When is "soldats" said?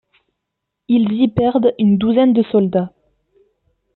2.51-2.91